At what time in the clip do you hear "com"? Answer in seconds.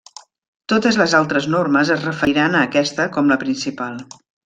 3.19-3.31